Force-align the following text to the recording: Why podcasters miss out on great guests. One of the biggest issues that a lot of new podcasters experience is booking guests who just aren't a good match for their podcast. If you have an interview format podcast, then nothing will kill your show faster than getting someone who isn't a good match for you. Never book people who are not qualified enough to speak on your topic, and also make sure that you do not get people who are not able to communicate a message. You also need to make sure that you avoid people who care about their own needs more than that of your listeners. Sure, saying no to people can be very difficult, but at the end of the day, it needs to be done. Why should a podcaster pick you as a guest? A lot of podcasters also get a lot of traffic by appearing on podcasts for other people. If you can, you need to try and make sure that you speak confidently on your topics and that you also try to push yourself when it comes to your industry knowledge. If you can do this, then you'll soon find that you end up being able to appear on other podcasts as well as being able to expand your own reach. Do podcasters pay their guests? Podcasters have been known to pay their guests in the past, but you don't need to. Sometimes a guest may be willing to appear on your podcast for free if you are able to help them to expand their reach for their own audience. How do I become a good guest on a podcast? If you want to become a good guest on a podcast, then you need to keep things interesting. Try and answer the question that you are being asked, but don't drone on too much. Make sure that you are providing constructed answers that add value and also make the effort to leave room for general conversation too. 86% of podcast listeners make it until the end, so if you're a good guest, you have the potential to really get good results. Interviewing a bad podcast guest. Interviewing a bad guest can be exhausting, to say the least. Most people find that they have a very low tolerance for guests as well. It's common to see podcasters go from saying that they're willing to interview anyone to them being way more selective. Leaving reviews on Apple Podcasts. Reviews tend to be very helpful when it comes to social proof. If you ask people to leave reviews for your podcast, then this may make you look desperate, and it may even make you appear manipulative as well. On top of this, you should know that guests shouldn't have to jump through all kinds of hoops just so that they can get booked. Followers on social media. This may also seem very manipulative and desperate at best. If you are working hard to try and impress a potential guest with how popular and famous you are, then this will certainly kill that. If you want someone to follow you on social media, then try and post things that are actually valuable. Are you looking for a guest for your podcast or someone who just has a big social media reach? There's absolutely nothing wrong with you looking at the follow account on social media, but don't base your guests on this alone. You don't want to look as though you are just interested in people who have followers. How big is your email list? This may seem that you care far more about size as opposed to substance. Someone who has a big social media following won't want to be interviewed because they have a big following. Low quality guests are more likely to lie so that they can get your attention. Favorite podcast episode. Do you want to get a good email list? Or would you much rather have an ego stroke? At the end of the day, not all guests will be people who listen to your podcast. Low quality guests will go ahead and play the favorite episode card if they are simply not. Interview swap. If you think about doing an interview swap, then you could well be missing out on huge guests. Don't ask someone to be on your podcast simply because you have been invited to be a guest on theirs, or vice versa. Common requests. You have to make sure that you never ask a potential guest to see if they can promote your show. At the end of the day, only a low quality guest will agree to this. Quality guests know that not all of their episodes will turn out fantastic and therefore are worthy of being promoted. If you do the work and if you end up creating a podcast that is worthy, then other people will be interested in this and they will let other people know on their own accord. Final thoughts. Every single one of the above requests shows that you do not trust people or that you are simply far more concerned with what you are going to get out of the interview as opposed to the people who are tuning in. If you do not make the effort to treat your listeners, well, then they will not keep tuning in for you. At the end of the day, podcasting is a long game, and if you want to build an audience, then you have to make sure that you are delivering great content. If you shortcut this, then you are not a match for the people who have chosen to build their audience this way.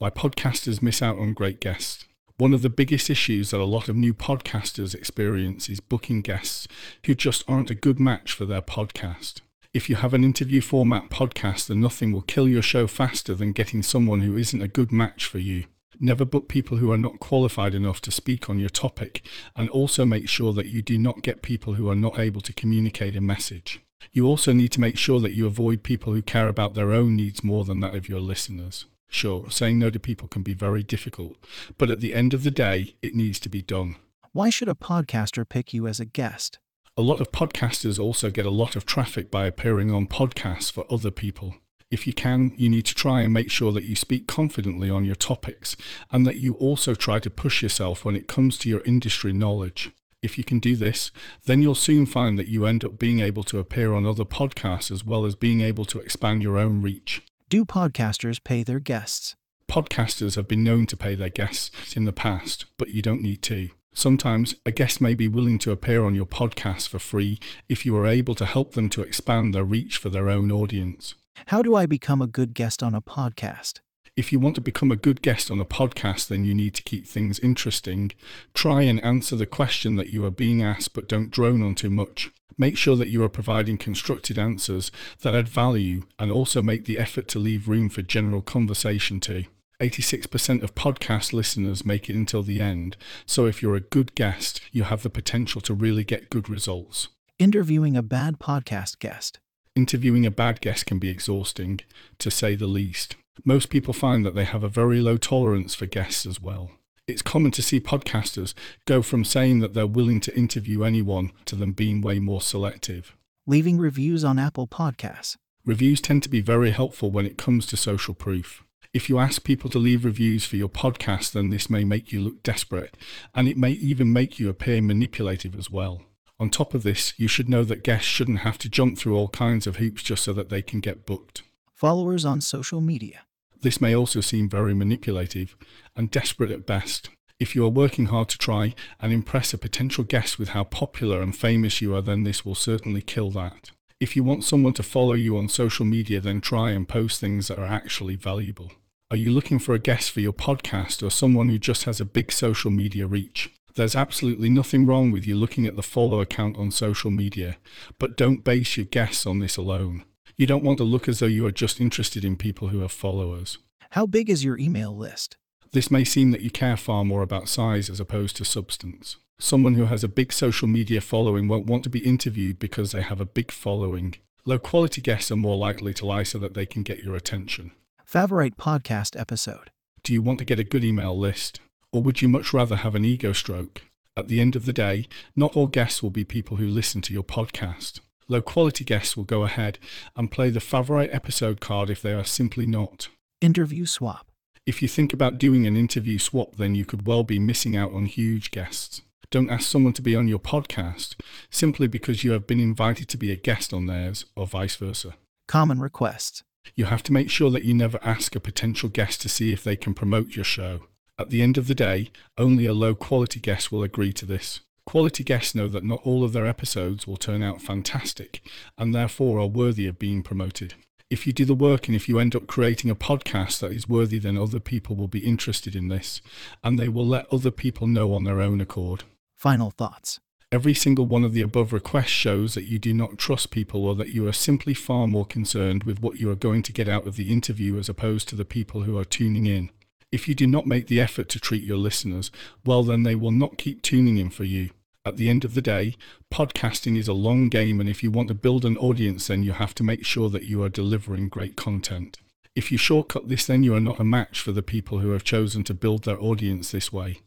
Why 0.00 0.08
podcasters 0.08 0.80
miss 0.80 1.02
out 1.02 1.18
on 1.18 1.34
great 1.34 1.60
guests. 1.60 2.06
One 2.38 2.54
of 2.54 2.62
the 2.62 2.70
biggest 2.70 3.10
issues 3.10 3.50
that 3.50 3.60
a 3.60 3.64
lot 3.64 3.86
of 3.86 3.96
new 3.96 4.14
podcasters 4.14 4.94
experience 4.94 5.68
is 5.68 5.78
booking 5.78 6.22
guests 6.22 6.66
who 7.04 7.14
just 7.14 7.44
aren't 7.46 7.68
a 7.68 7.74
good 7.74 8.00
match 8.00 8.32
for 8.32 8.46
their 8.46 8.62
podcast. 8.62 9.42
If 9.74 9.90
you 9.90 9.96
have 9.96 10.14
an 10.14 10.24
interview 10.24 10.62
format 10.62 11.10
podcast, 11.10 11.66
then 11.66 11.82
nothing 11.82 12.12
will 12.12 12.22
kill 12.22 12.48
your 12.48 12.62
show 12.62 12.86
faster 12.86 13.34
than 13.34 13.52
getting 13.52 13.82
someone 13.82 14.22
who 14.22 14.38
isn't 14.38 14.62
a 14.62 14.68
good 14.68 14.90
match 14.90 15.26
for 15.26 15.38
you. 15.38 15.66
Never 16.00 16.24
book 16.24 16.48
people 16.48 16.78
who 16.78 16.90
are 16.90 16.96
not 16.96 17.20
qualified 17.20 17.74
enough 17.74 18.00
to 18.00 18.10
speak 18.10 18.48
on 18.48 18.58
your 18.58 18.70
topic, 18.70 19.22
and 19.54 19.68
also 19.68 20.06
make 20.06 20.30
sure 20.30 20.54
that 20.54 20.68
you 20.68 20.80
do 20.80 20.96
not 20.96 21.20
get 21.20 21.42
people 21.42 21.74
who 21.74 21.90
are 21.90 21.94
not 21.94 22.18
able 22.18 22.40
to 22.40 22.54
communicate 22.54 23.16
a 23.16 23.20
message. 23.20 23.82
You 24.12 24.26
also 24.26 24.54
need 24.54 24.72
to 24.72 24.80
make 24.80 24.96
sure 24.96 25.20
that 25.20 25.34
you 25.34 25.46
avoid 25.46 25.82
people 25.82 26.14
who 26.14 26.22
care 26.22 26.48
about 26.48 26.72
their 26.72 26.90
own 26.90 27.16
needs 27.16 27.44
more 27.44 27.66
than 27.66 27.80
that 27.80 27.94
of 27.94 28.08
your 28.08 28.20
listeners. 28.20 28.86
Sure, 29.10 29.50
saying 29.50 29.78
no 29.78 29.90
to 29.90 29.98
people 29.98 30.28
can 30.28 30.42
be 30.42 30.54
very 30.54 30.84
difficult, 30.84 31.36
but 31.76 31.90
at 31.90 32.00
the 32.00 32.14
end 32.14 32.32
of 32.32 32.44
the 32.44 32.50
day, 32.50 32.94
it 33.02 33.14
needs 33.14 33.40
to 33.40 33.48
be 33.48 33.60
done. 33.60 33.96
Why 34.32 34.50
should 34.50 34.68
a 34.68 34.74
podcaster 34.74 35.46
pick 35.46 35.74
you 35.74 35.88
as 35.88 35.98
a 35.98 36.04
guest? 36.04 36.60
A 36.96 37.02
lot 37.02 37.20
of 37.20 37.32
podcasters 37.32 37.98
also 37.98 38.30
get 38.30 38.46
a 38.46 38.50
lot 38.50 38.76
of 38.76 38.86
traffic 38.86 39.28
by 39.28 39.46
appearing 39.46 39.92
on 39.92 40.06
podcasts 40.06 40.70
for 40.70 40.86
other 40.88 41.10
people. 41.10 41.56
If 41.90 42.06
you 42.06 42.12
can, 42.12 42.52
you 42.56 42.68
need 42.68 42.86
to 42.86 42.94
try 42.94 43.22
and 43.22 43.32
make 43.32 43.50
sure 43.50 43.72
that 43.72 43.84
you 43.84 43.96
speak 43.96 44.28
confidently 44.28 44.88
on 44.88 45.04
your 45.04 45.16
topics 45.16 45.76
and 46.12 46.24
that 46.24 46.36
you 46.36 46.54
also 46.54 46.94
try 46.94 47.18
to 47.18 47.30
push 47.30 47.64
yourself 47.64 48.04
when 48.04 48.14
it 48.14 48.28
comes 48.28 48.56
to 48.58 48.68
your 48.68 48.82
industry 48.82 49.32
knowledge. 49.32 49.90
If 50.22 50.38
you 50.38 50.44
can 50.44 50.60
do 50.60 50.76
this, 50.76 51.10
then 51.46 51.62
you'll 51.62 51.74
soon 51.74 52.06
find 52.06 52.38
that 52.38 52.46
you 52.46 52.64
end 52.64 52.84
up 52.84 52.98
being 52.98 53.18
able 53.18 53.42
to 53.44 53.58
appear 53.58 53.92
on 53.92 54.06
other 54.06 54.24
podcasts 54.24 54.92
as 54.92 55.04
well 55.04 55.24
as 55.24 55.34
being 55.34 55.62
able 55.62 55.84
to 55.86 55.98
expand 55.98 56.44
your 56.44 56.58
own 56.58 56.80
reach. 56.80 57.22
Do 57.50 57.64
podcasters 57.64 58.38
pay 58.44 58.62
their 58.62 58.78
guests? 58.78 59.34
Podcasters 59.68 60.36
have 60.36 60.46
been 60.46 60.62
known 60.62 60.86
to 60.86 60.96
pay 60.96 61.16
their 61.16 61.30
guests 61.30 61.96
in 61.96 62.04
the 62.04 62.12
past, 62.12 62.66
but 62.78 62.90
you 62.90 63.02
don't 63.02 63.22
need 63.22 63.42
to. 63.42 63.70
Sometimes 63.92 64.54
a 64.64 64.70
guest 64.70 65.00
may 65.00 65.16
be 65.16 65.26
willing 65.26 65.58
to 65.58 65.72
appear 65.72 66.04
on 66.04 66.14
your 66.14 66.26
podcast 66.26 66.86
for 66.86 67.00
free 67.00 67.40
if 67.68 67.84
you 67.84 67.96
are 67.96 68.06
able 68.06 68.36
to 68.36 68.46
help 68.46 68.74
them 68.74 68.88
to 68.90 69.02
expand 69.02 69.52
their 69.52 69.64
reach 69.64 69.96
for 69.96 70.10
their 70.10 70.28
own 70.28 70.52
audience. 70.52 71.16
How 71.46 71.60
do 71.60 71.74
I 71.74 71.86
become 71.86 72.22
a 72.22 72.28
good 72.28 72.54
guest 72.54 72.84
on 72.84 72.94
a 72.94 73.02
podcast? 73.02 73.80
If 74.16 74.30
you 74.30 74.38
want 74.38 74.54
to 74.54 74.60
become 74.60 74.92
a 74.92 74.96
good 74.96 75.20
guest 75.20 75.50
on 75.50 75.58
a 75.58 75.64
podcast, 75.64 76.28
then 76.28 76.44
you 76.44 76.54
need 76.54 76.74
to 76.74 76.84
keep 76.84 77.04
things 77.04 77.40
interesting. 77.40 78.12
Try 78.54 78.82
and 78.82 79.02
answer 79.02 79.34
the 79.34 79.44
question 79.44 79.96
that 79.96 80.12
you 80.12 80.24
are 80.24 80.30
being 80.30 80.62
asked, 80.62 80.94
but 80.94 81.08
don't 81.08 81.32
drone 81.32 81.64
on 81.64 81.74
too 81.74 81.90
much. 81.90 82.30
Make 82.60 82.76
sure 82.76 82.96
that 82.96 83.08
you 83.08 83.24
are 83.24 83.30
providing 83.30 83.78
constructed 83.78 84.38
answers 84.38 84.92
that 85.22 85.34
add 85.34 85.48
value 85.48 86.02
and 86.18 86.30
also 86.30 86.60
make 86.60 86.84
the 86.84 86.98
effort 86.98 87.26
to 87.28 87.38
leave 87.38 87.68
room 87.68 87.88
for 87.88 88.02
general 88.02 88.42
conversation 88.42 89.18
too. 89.18 89.44
86% 89.80 90.62
of 90.62 90.74
podcast 90.74 91.32
listeners 91.32 91.86
make 91.86 92.10
it 92.10 92.16
until 92.16 92.42
the 92.42 92.60
end, 92.60 92.98
so 93.24 93.46
if 93.46 93.62
you're 93.62 93.76
a 93.76 93.80
good 93.80 94.14
guest, 94.14 94.60
you 94.72 94.82
have 94.82 95.02
the 95.02 95.08
potential 95.08 95.62
to 95.62 95.72
really 95.72 96.04
get 96.04 96.28
good 96.28 96.50
results. 96.50 97.08
Interviewing 97.38 97.96
a 97.96 98.02
bad 98.02 98.38
podcast 98.38 98.98
guest. 98.98 99.38
Interviewing 99.74 100.26
a 100.26 100.30
bad 100.30 100.60
guest 100.60 100.84
can 100.84 100.98
be 100.98 101.08
exhausting, 101.08 101.80
to 102.18 102.30
say 102.30 102.56
the 102.56 102.66
least. 102.66 103.16
Most 103.42 103.70
people 103.70 103.94
find 103.94 104.22
that 104.26 104.34
they 104.34 104.44
have 104.44 104.62
a 104.62 104.68
very 104.68 105.00
low 105.00 105.16
tolerance 105.16 105.74
for 105.74 105.86
guests 105.86 106.26
as 106.26 106.42
well. 106.42 106.72
It's 107.10 107.22
common 107.22 107.50
to 107.52 107.62
see 107.62 107.80
podcasters 107.80 108.54
go 108.84 109.02
from 109.02 109.24
saying 109.24 109.58
that 109.58 109.74
they're 109.74 109.84
willing 109.84 110.20
to 110.20 110.36
interview 110.36 110.84
anyone 110.84 111.32
to 111.46 111.56
them 111.56 111.72
being 111.72 112.00
way 112.00 112.20
more 112.20 112.40
selective. 112.40 113.16
Leaving 113.48 113.78
reviews 113.78 114.22
on 114.22 114.38
Apple 114.38 114.68
Podcasts. 114.68 115.36
Reviews 115.66 116.00
tend 116.00 116.22
to 116.22 116.28
be 116.28 116.40
very 116.40 116.70
helpful 116.70 117.10
when 117.10 117.26
it 117.26 117.36
comes 117.36 117.66
to 117.66 117.76
social 117.76 118.14
proof. 118.14 118.62
If 118.94 119.08
you 119.08 119.18
ask 119.18 119.42
people 119.42 119.68
to 119.70 119.78
leave 119.80 120.04
reviews 120.04 120.44
for 120.44 120.54
your 120.54 120.68
podcast, 120.68 121.32
then 121.32 121.50
this 121.50 121.68
may 121.68 121.82
make 121.82 122.12
you 122.12 122.20
look 122.20 122.44
desperate, 122.44 122.96
and 123.34 123.48
it 123.48 123.56
may 123.56 123.72
even 123.72 124.12
make 124.12 124.38
you 124.38 124.48
appear 124.48 124.80
manipulative 124.80 125.56
as 125.58 125.68
well. 125.68 126.02
On 126.38 126.48
top 126.48 126.74
of 126.74 126.84
this, 126.84 127.12
you 127.16 127.26
should 127.26 127.48
know 127.48 127.64
that 127.64 127.82
guests 127.82 128.06
shouldn't 128.06 128.40
have 128.40 128.56
to 128.58 128.68
jump 128.68 128.96
through 128.96 129.16
all 129.16 129.28
kinds 129.28 129.66
of 129.66 129.76
hoops 129.76 130.04
just 130.04 130.22
so 130.22 130.32
that 130.32 130.48
they 130.48 130.62
can 130.62 130.78
get 130.78 131.06
booked. 131.06 131.42
Followers 131.74 132.24
on 132.24 132.40
social 132.40 132.80
media. 132.80 133.22
This 133.62 133.80
may 133.80 133.94
also 133.94 134.20
seem 134.20 134.48
very 134.48 134.74
manipulative 134.74 135.56
and 135.94 136.10
desperate 136.10 136.50
at 136.50 136.66
best. 136.66 137.10
If 137.38 137.54
you 137.54 137.64
are 137.64 137.70
working 137.70 138.06
hard 138.06 138.28
to 138.30 138.38
try 138.38 138.74
and 139.00 139.12
impress 139.12 139.52
a 139.52 139.58
potential 139.58 140.04
guest 140.04 140.38
with 140.38 140.50
how 140.50 140.64
popular 140.64 141.22
and 141.22 141.36
famous 141.36 141.80
you 141.80 141.94
are, 141.94 142.02
then 142.02 142.22
this 142.22 142.44
will 142.44 142.54
certainly 142.54 143.02
kill 143.02 143.30
that. 143.32 143.70
If 143.98 144.16
you 144.16 144.24
want 144.24 144.44
someone 144.44 144.72
to 144.74 144.82
follow 144.82 145.12
you 145.12 145.36
on 145.36 145.48
social 145.48 145.84
media, 145.84 146.20
then 146.20 146.40
try 146.40 146.70
and 146.70 146.88
post 146.88 147.20
things 147.20 147.48
that 147.48 147.58
are 147.58 147.66
actually 147.66 148.16
valuable. 148.16 148.72
Are 149.10 149.16
you 149.16 149.30
looking 149.30 149.58
for 149.58 149.74
a 149.74 149.78
guest 149.78 150.10
for 150.10 150.20
your 150.20 150.32
podcast 150.32 151.02
or 151.02 151.10
someone 151.10 151.48
who 151.48 151.58
just 151.58 151.84
has 151.84 152.00
a 152.00 152.04
big 152.04 152.32
social 152.32 152.70
media 152.70 153.06
reach? 153.06 153.50
There's 153.74 153.96
absolutely 153.96 154.50
nothing 154.50 154.86
wrong 154.86 155.10
with 155.10 155.26
you 155.26 155.34
looking 155.34 155.66
at 155.66 155.76
the 155.76 155.82
follow 155.82 156.20
account 156.20 156.56
on 156.56 156.70
social 156.70 157.10
media, 157.10 157.56
but 157.98 158.16
don't 158.16 158.44
base 158.44 158.76
your 158.76 158.86
guests 158.86 159.26
on 159.26 159.38
this 159.38 159.56
alone. 159.56 160.04
You 160.40 160.46
don't 160.46 160.64
want 160.64 160.78
to 160.78 160.84
look 160.84 161.06
as 161.06 161.18
though 161.18 161.26
you 161.26 161.44
are 161.44 161.52
just 161.52 161.82
interested 161.82 162.24
in 162.24 162.34
people 162.34 162.68
who 162.68 162.80
have 162.80 162.92
followers. 162.92 163.58
How 163.90 164.06
big 164.06 164.30
is 164.30 164.42
your 164.42 164.58
email 164.58 164.96
list? 164.96 165.36
This 165.72 165.90
may 165.90 166.02
seem 166.02 166.30
that 166.30 166.40
you 166.40 166.50
care 166.50 166.78
far 166.78 167.04
more 167.04 167.20
about 167.20 167.46
size 167.46 167.90
as 167.90 168.00
opposed 168.00 168.36
to 168.36 168.46
substance. 168.46 169.18
Someone 169.38 169.74
who 169.74 169.84
has 169.84 170.02
a 170.02 170.08
big 170.08 170.32
social 170.32 170.66
media 170.66 171.02
following 171.02 171.46
won't 171.46 171.66
want 171.66 171.84
to 171.84 171.90
be 171.90 171.98
interviewed 171.98 172.58
because 172.58 172.92
they 172.92 173.02
have 173.02 173.20
a 173.20 173.26
big 173.26 173.52
following. 173.52 174.14
Low 174.46 174.58
quality 174.58 175.02
guests 175.02 175.30
are 175.30 175.36
more 175.36 175.58
likely 175.58 175.92
to 175.92 176.06
lie 176.06 176.22
so 176.22 176.38
that 176.38 176.54
they 176.54 176.64
can 176.64 176.84
get 176.84 177.04
your 177.04 177.16
attention. 177.16 177.72
Favorite 178.06 178.56
podcast 178.56 179.20
episode. 179.20 179.70
Do 180.02 180.14
you 180.14 180.22
want 180.22 180.38
to 180.38 180.46
get 180.46 180.58
a 180.58 180.64
good 180.64 180.84
email 180.84 181.18
list? 181.18 181.60
Or 181.92 182.02
would 182.02 182.22
you 182.22 182.30
much 182.30 182.54
rather 182.54 182.76
have 182.76 182.94
an 182.94 183.04
ego 183.04 183.34
stroke? 183.34 183.82
At 184.16 184.28
the 184.28 184.40
end 184.40 184.56
of 184.56 184.64
the 184.64 184.72
day, 184.72 185.06
not 185.36 185.54
all 185.54 185.66
guests 185.66 186.02
will 186.02 186.08
be 186.08 186.24
people 186.24 186.56
who 186.56 186.66
listen 186.66 187.02
to 187.02 187.12
your 187.12 187.24
podcast. 187.24 188.00
Low 188.30 188.40
quality 188.40 188.84
guests 188.84 189.16
will 189.16 189.24
go 189.24 189.42
ahead 189.42 189.80
and 190.14 190.30
play 190.30 190.50
the 190.50 190.60
favorite 190.60 191.10
episode 191.12 191.60
card 191.60 191.90
if 191.90 192.00
they 192.00 192.12
are 192.12 192.24
simply 192.24 192.64
not. 192.64 193.08
Interview 193.40 193.86
swap. 193.86 194.30
If 194.64 194.80
you 194.80 194.86
think 194.86 195.12
about 195.12 195.36
doing 195.36 195.66
an 195.66 195.76
interview 195.76 196.16
swap, 196.20 196.54
then 196.54 196.76
you 196.76 196.84
could 196.84 197.08
well 197.08 197.24
be 197.24 197.40
missing 197.40 197.76
out 197.76 197.92
on 197.92 198.04
huge 198.04 198.52
guests. 198.52 199.02
Don't 199.32 199.50
ask 199.50 199.68
someone 199.68 199.94
to 199.94 200.02
be 200.02 200.14
on 200.14 200.28
your 200.28 200.38
podcast 200.38 201.16
simply 201.50 201.88
because 201.88 202.22
you 202.22 202.30
have 202.30 202.46
been 202.46 202.60
invited 202.60 203.08
to 203.08 203.16
be 203.16 203.32
a 203.32 203.36
guest 203.36 203.72
on 203.74 203.86
theirs, 203.86 204.26
or 204.36 204.46
vice 204.46 204.76
versa. 204.76 205.16
Common 205.48 205.80
requests. 205.80 206.44
You 206.76 206.84
have 206.84 207.02
to 207.04 207.12
make 207.12 207.30
sure 207.30 207.50
that 207.50 207.64
you 207.64 207.74
never 207.74 207.98
ask 208.04 208.36
a 208.36 208.40
potential 208.40 208.88
guest 208.88 209.20
to 209.22 209.28
see 209.28 209.52
if 209.52 209.64
they 209.64 209.74
can 209.74 209.92
promote 209.92 210.36
your 210.36 210.44
show. 210.44 210.82
At 211.18 211.30
the 211.30 211.42
end 211.42 211.58
of 211.58 211.66
the 211.66 211.74
day, 211.74 212.12
only 212.38 212.66
a 212.66 212.74
low 212.74 212.94
quality 212.94 213.40
guest 213.40 213.72
will 213.72 213.82
agree 213.82 214.12
to 214.12 214.24
this. 214.24 214.60
Quality 214.86 215.22
guests 215.22 215.54
know 215.54 215.68
that 215.68 215.84
not 215.84 216.00
all 216.04 216.24
of 216.24 216.32
their 216.32 216.46
episodes 216.46 217.06
will 217.06 217.16
turn 217.16 217.42
out 217.42 217.62
fantastic 217.62 218.42
and 218.76 218.94
therefore 218.94 219.38
are 219.38 219.46
worthy 219.46 219.86
of 219.86 219.98
being 219.98 220.22
promoted. 220.22 220.74
If 221.10 221.26
you 221.26 221.32
do 221.32 221.44
the 221.44 221.54
work 221.54 221.88
and 221.88 221.96
if 221.96 222.08
you 222.08 222.18
end 222.18 222.36
up 222.36 222.46
creating 222.46 222.90
a 222.90 222.94
podcast 222.94 223.58
that 223.60 223.72
is 223.72 223.88
worthy, 223.88 224.18
then 224.18 224.38
other 224.38 224.60
people 224.60 224.94
will 224.94 225.08
be 225.08 225.26
interested 225.26 225.74
in 225.74 225.88
this 225.88 226.20
and 226.62 226.78
they 226.78 226.88
will 226.88 227.06
let 227.06 227.32
other 227.32 227.50
people 227.50 227.86
know 227.86 228.14
on 228.14 228.24
their 228.24 228.40
own 228.40 228.60
accord. 228.60 229.04
Final 229.36 229.70
thoughts. 229.70 230.20
Every 230.52 230.74
single 230.74 231.06
one 231.06 231.22
of 231.22 231.32
the 231.32 231.42
above 231.42 231.72
requests 231.72 232.08
shows 232.08 232.54
that 232.54 232.64
you 232.64 232.80
do 232.80 232.92
not 232.92 233.18
trust 233.18 233.52
people 233.52 233.86
or 233.86 233.94
that 233.94 234.14
you 234.14 234.26
are 234.26 234.32
simply 234.32 234.74
far 234.74 235.06
more 235.06 235.24
concerned 235.24 235.84
with 235.84 236.00
what 236.00 236.18
you 236.18 236.28
are 236.30 236.36
going 236.36 236.62
to 236.62 236.72
get 236.72 236.88
out 236.88 237.06
of 237.06 237.14
the 237.14 237.32
interview 237.32 237.78
as 237.78 237.88
opposed 237.88 238.28
to 238.28 238.36
the 238.36 238.44
people 238.44 238.82
who 238.82 238.98
are 238.98 239.04
tuning 239.04 239.46
in. 239.46 239.70
If 240.12 240.26
you 240.26 240.34
do 240.34 240.46
not 240.46 240.66
make 240.66 240.88
the 240.88 241.00
effort 241.00 241.28
to 241.28 241.40
treat 241.40 241.62
your 241.62 241.76
listeners, 241.76 242.32
well, 242.64 242.82
then 242.82 243.04
they 243.04 243.14
will 243.14 243.30
not 243.30 243.58
keep 243.58 243.80
tuning 243.80 244.16
in 244.18 244.30
for 244.30 244.44
you. 244.44 244.70
At 245.04 245.16
the 245.16 245.30
end 245.30 245.44
of 245.44 245.54
the 245.54 245.62
day, 245.62 245.94
podcasting 246.32 246.98
is 246.98 247.06
a 247.06 247.12
long 247.12 247.48
game, 247.48 247.80
and 247.80 247.88
if 247.88 248.02
you 248.02 248.10
want 248.10 248.28
to 248.28 248.34
build 248.34 248.64
an 248.64 248.76
audience, 248.76 249.28
then 249.28 249.44
you 249.44 249.52
have 249.52 249.74
to 249.76 249.84
make 249.84 250.04
sure 250.04 250.28
that 250.28 250.44
you 250.44 250.62
are 250.64 250.68
delivering 250.68 251.28
great 251.28 251.56
content. 251.56 252.18
If 252.56 252.72
you 252.72 252.76
shortcut 252.76 253.28
this, 253.28 253.46
then 253.46 253.62
you 253.62 253.74
are 253.74 253.80
not 253.80 254.00
a 254.00 254.04
match 254.04 254.40
for 254.40 254.50
the 254.50 254.62
people 254.62 254.98
who 254.98 255.10
have 255.10 255.22
chosen 255.22 255.62
to 255.64 255.74
build 255.74 256.04
their 256.04 256.20
audience 256.20 256.72
this 256.72 256.92
way. 256.92 257.20